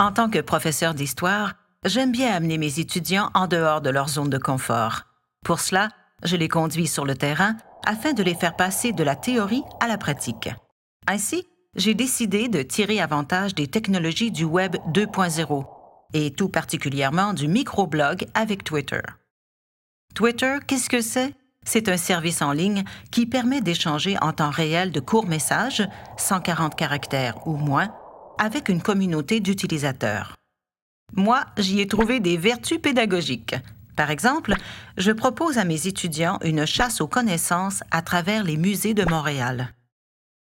En 0.00 0.12
tant 0.12 0.30
que 0.30 0.38
professeur 0.38 0.94
d'histoire, 0.94 1.54
j'aime 1.84 2.12
bien 2.12 2.32
amener 2.32 2.56
mes 2.56 2.78
étudiants 2.78 3.30
en 3.34 3.48
dehors 3.48 3.80
de 3.80 3.90
leur 3.90 4.08
zone 4.08 4.30
de 4.30 4.38
confort. 4.38 5.02
Pour 5.44 5.58
cela, 5.58 5.88
je 6.22 6.36
les 6.36 6.46
conduis 6.46 6.86
sur 6.86 7.04
le 7.04 7.16
terrain 7.16 7.56
afin 7.84 8.12
de 8.12 8.22
les 8.22 8.36
faire 8.36 8.54
passer 8.54 8.92
de 8.92 9.02
la 9.02 9.16
théorie 9.16 9.64
à 9.80 9.88
la 9.88 9.98
pratique. 9.98 10.50
Ainsi, 11.08 11.48
j'ai 11.74 11.94
décidé 11.94 12.48
de 12.48 12.62
tirer 12.62 13.00
avantage 13.00 13.56
des 13.56 13.66
technologies 13.66 14.30
du 14.30 14.44
Web 14.44 14.76
2.0 14.92 15.64
et 16.14 16.30
tout 16.32 16.48
particulièrement 16.48 17.32
du 17.32 17.48
microblog 17.48 18.26
avec 18.34 18.62
Twitter. 18.62 19.02
Twitter, 20.14 20.58
qu'est-ce 20.66 20.88
que 20.88 21.00
c'est? 21.00 21.34
C'est 21.64 21.88
un 21.88 21.96
service 21.96 22.40
en 22.40 22.52
ligne 22.52 22.84
qui 23.10 23.26
permet 23.26 23.60
d'échanger 23.60 24.16
en 24.22 24.32
temps 24.32 24.50
réel 24.50 24.92
de 24.92 25.00
courts 25.00 25.26
messages, 25.26 25.86
140 26.18 26.76
caractères 26.76 27.46
ou 27.46 27.56
moins, 27.56 27.92
avec 28.38 28.68
une 28.68 28.82
communauté 28.82 29.40
d'utilisateurs. 29.40 30.36
Moi, 31.14 31.44
j'y 31.56 31.80
ai 31.80 31.86
trouvé 31.86 32.20
des 32.20 32.36
vertus 32.36 32.80
pédagogiques. 32.80 33.56
Par 33.96 34.10
exemple, 34.10 34.54
je 34.96 35.10
propose 35.10 35.58
à 35.58 35.64
mes 35.64 35.86
étudiants 35.86 36.38
une 36.44 36.66
chasse 36.66 37.00
aux 37.00 37.08
connaissances 37.08 37.82
à 37.90 38.02
travers 38.02 38.44
les 38.44 38.56
musées 38.56 38.94
de 38.94 39.04
Montréal. 39.04 39.74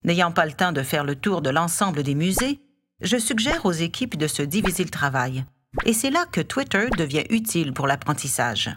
N'ayant 0.03 0.31
pas 0.31 0.45
le 0.45 0.51
temps 0.51 0.71
de 0.71 0.81
faire 0.81 1.03
le 1.03 1.15
tour 1.15 1.41
de 1.41 1.49
l'ensemble 1.49 2.03
des 2.03 2.15
musées, 2.15 2.59
je 3.01 3.17
suggère 3.17 3.65
aux 3.65 3.71
équipes 3.71 4.17
de 4.17 4.27
se 4.27 4.41
diviser 4.41 4.83
le 4.83 4.89
travail. 4.89 5.45
Et 5.85 5.93
c'est 5.93 6.11
là 6.11 6.25
que 6.31 6.41
Twitter 6.41 6.87
devient 6.97 7.25
utile 7.29 7.73
pour 7.73 7.87
l'apprentissage. 7.87 8.69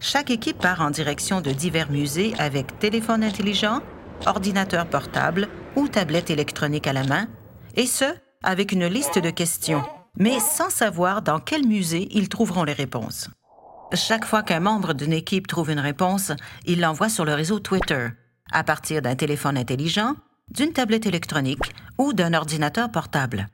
Chaque 0.00 0.30
équipe 0.30 0.58
part 0.58 0.80
en 0.80 0.90
direction 0.90 1.40
de 1.40 1.50
divers 1.50 1.90
musées 1.90 2.32
avec 2.38 2.78
téléphone 2.78 3.24
intelligent, 3.24 3.80
ordinateur 4.26 4.86
portable 4.86 5.48
ou 5.76 5.88
tablette 5.88 6.30
électronique 6.30 6.86
à 6.86 6.92
la 6.92 7.04
main, 7.04 7.28
et 7.74 7.86
ce, 7.86 8.04
avec 8.42 8.72
une 8.72 8.86
liste 8.86 9.18
de 9.18 9.30
questions, 9.30 9.82
mais 10.16 10.40
sans 10.40 10.70
savoir 10.70 11.22
dans 11.22 11.40
quel 11.40 11.66
musée 11.66 12.08
ils 12.12 12.28
trouveront 12.28 12.64
les 12.64 12.72
réponses. 12.72 13.28
Chaque 13.94 14.24
fois 14.24 14.42
qu'un 14.42 14.60
membre 14.60 14.92
d'une 14.92 15.12
équipe 15.12 15.46
trouve 15.46 15.70
une 15.70 15.80
réponse, 15.80 16.32
il 16.66 16.80
l'envoie 16.80 17.08
sur 17.08 17.24
le 17.24 17.34
réseau 17.34 17.58
Twitter, 17.58 18.08
à 18.52 18.64
partir 18.64 19.02
d'un 19.02 19.16
téléphone 19.16 19.56
intelligent, 19.56 20.14
d'une 20.50 20.72
tablette 20.72 21.06
électronique 21.06 21.74
ou 21.98 22.12
d'un 22.12 22.34
ordinateur 22.34 22.90
portable. 22.90 23.48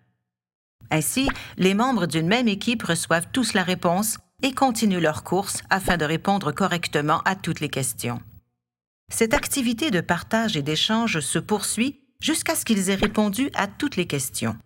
Ainsi, 0.90 1.28
les 1.56 1.74
membres 1.74 2.06
d'une 2.06 2.26
même 2.26 2.48
équipe 2.48 2.82
reçoivent 2.82 3.28
tous 3.32 3.54
la 3.54 3.62
réponse 3.62 4.18
et 4.42 4.52
continuent 4.52 5.00
leur 5.00 5.24
course 5.24 5.62
afin 5.70 5.96
de 5.96 6.04
répondre 6.04 6.52
correctement 6.52 7.20
à 7.24 7.34
toutes 7.34 7.60
les 7.60 7.68
questions. 7.68 8.20
Cette 9.08 9.34
activité 9.34 9.90
de 9.90 10.00
partage 10.00 10.56
et 10.56 10.62
d'échange 10.62 11.20
se 11.20 11.38
poursuit 11.38 12.00
jusqu'à 12.20 12.54
ce 12.54 12.64
qu'ils 12.64 12.90
aient 12.90 12.94
répondu 12.94 13.50
à 13.54 13.66
toutes 13.66 13.96
les 13.96 14.06
questions. 14.06 14.56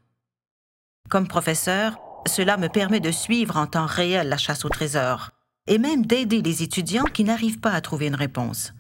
Comme 1.09 1.27
professeur, 1.27 1.99
cela 2.27 2.59
me 2.59 2.69
permet 2.69 3.01
de 3.01 3.11
suivre 3.11 3.57
en 3.57 3.67
temps 3.67 3.87
réel 3.87 4.29
la 4.29 4.37
chasse 4.37 4.67
au 4.67 4.69
trésor 4.69 5.31
et 5.67 5.79
même 5.79 6.05
d'aider 6.05 6.43
les 6.43 6.63
étudiants 6.63 7.05
qui 7.05 7.25
n'arrivent 7.25 7.61
pas 7.61 7.73
à 7.73 7.81
trouver 7.81 8.07
une 8.07 8.15
réponse. 8.15 8.75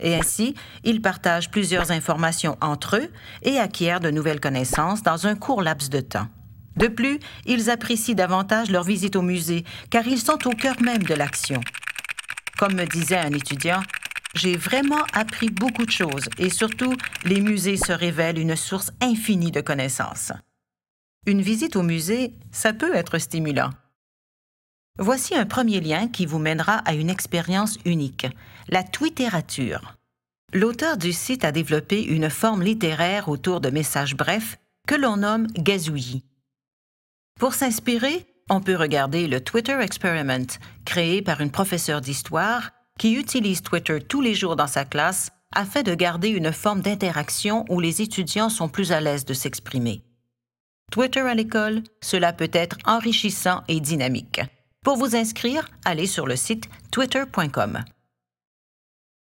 Et 0.00 0.14
ainsi, 0.14 0.54
ils 0.84 1.02
partagent 1.02 1.50
plusieurs 1.50 1.90
informations 1.90 2.56
entre 2.60 2.96
eux 2.96 3.10
et 3.42 3.58
acquièrent 3.58 4.00
de 4.00 4.10
nouvelles 4.10 4.40
connaissances 4.40 5.02
dans 5.02 5.26
un 5.26 5.34
court 5.34 5.62
laps 5.62 5.90
de 5.90 6.00
temps. 6.00 6.28
De 6.76 6.88
plus, 6.88 7.18
ils 7.46 7.70
apprécient 7.70 8.14
davantage 8.14 8.70
leur 8.70 8.84
visite 8.84 9.16
au 9.16 9.22
musée, 9.22 9.64
car 9.90 10.06
ils 10.06 10.20
sont 10.20 10.46
au 10.46 10.50
cœur 10.50 10.80
même 10.82 11.02
de 11.02 11.14
l'action. 11.14 11.60
Comme 12.58 12.74
me 12.74 12.84
disait 12.84 13.18
un 13.18 13.32
étudiant, 13.32 13.82
j'ai 14.34 14.56
vraiment 14.56 15.04
appris 15.14 15.48
beaucoup 15.48 15.86
de 15.86 15.90
choses 15.90 16.28
et 16.38 16.50
surtout, 16.50 16.94
les 17.24 17.40
musées 17.40 17.78
se 17.78 17.92
révèlent 17.92 18.38
une 18.38 18.56
source 18.56 18.92
infinie 19.00 19.52
de 19.52 19.62
connaissances. 19.62 20.32
Une 21.26 21.42
visite 21.42 21.74
au 21.74 21.82
musée, 21.82 22.34
ça 22.52 22.72
peut 22.72 22.94
être 22.94 23.18
stimulant. 23.18 23.70
Voici 24.98 25.34
un 25.34 25.44
premier 25.44 25.80
lien 25.80 26.06
qui 26.06 26.24
vous 26.24 26.38
mènera 26.38 26.76
à 26.78 26.94
une 26.94 27.10
expérience 27.10 27.78
unique, 27.84 28.28
la 28.68 28.84
twitterature. 28.84 29.96
L'auteur 30.52 30.96
du 30.96 31.12
site 31.12 31.44
a 31.44 31.50
développé 31.50 32.00
une 32.00 32.30
forme 32.30 32.62
littéraire 32.62 33.28
autour 33.28 33.60
de 33.60 33.70
messages 33.70 34.14
brefs 34.16 34.56
que 34.86 34.94
l'on 34.94 35.16
nomme 35.16 35.48
gazouillis. 35.48 36.24
Pour 37.40 37.54
s'inspirer, 37.54 38.24
on 38.48 38.60
peut 38.60 38.76
regarder 38.76 39.26
le 39.26 39.40
Twitter 39.40 39.76
Experiment, 39.80 40.46
créé 40.84 41.22
par 41.22 41.40
une 41.40 41.50
professeure 41.50 42.00
d'histoire 42.00 42.70
qui 43.00 43.14
utilise 43.14 43.62
Twitter 43.62 43.98
tous 44.00 44.20
les 44.20 44.34
jours 44.34 44.54
dans 44.54 44.68
sa 44.68 44.84
classe 44.84 45.30
afin 45.52 45.82
de 45.82 45.94
garder 45.94 46.28
une 46.28 46.52
forme 46.52 46.82
d'interaction 46.82 47.64
où 47.68 47.80
les 47.80 48.00
étudiants 48.00 48.48
sont 48.48 48.68
plus 48.68 48.92
à 48.92 49.00
l'aise 49.00 49.24
de 49.24 49.34
s'exprimer. 49.34 50.02
Twitter 50.90 51.20
à 51.20 51.34
l'école, 51.34 51.82
cela 52.00 52.32
peut 52.32 52.50
être 52.52 52.78
enrichissant 52.86 53.62
et 53.68 53.80
dynamique. 53.80 54.40
Pour 54.84 54.96
vous 54.96 55.16
inscrire, 55.16 55.68
allez 55.84 56.06
sur 56.06 56.26
le 56.26 56.36
site 56.36 56.68
twitter.com. 56.90 57.84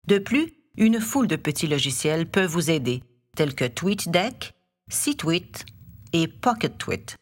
De 0.07 0.19
plus, 0.19 0.53
une 0.77 1.01
foule 1.01 1.27
de 1.27 1.37
petits 1.37 1.67
logiciels 1.67 2.27
peuvent 2.27 2.51
vous 2.51 2.71
aider, 2.71 3.03
tels 3.37 3.55
que 3.55 3.65
TweetDeck, 3.65 4.55
CTweet 4.89 5.67
et 6.13 6.29
PocketTweet. 6.29 7.17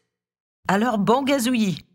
Alors 0.67 0.97
bon 0.97 1.23
gazouillis! 1.23 1.85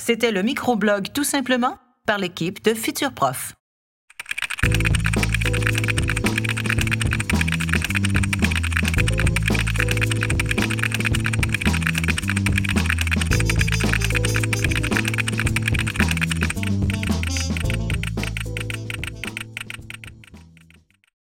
C'était 0.00 0.32
le 0.32 0.42
microblog 0.42 1.12
tout 1.12 1.24
simplement 1.24 1.78
par 2.06 2.18
l'équipe 2.18 2.64
de 2.64 2.74
Futur 2.74 3.12
Prof. 3.12 3.54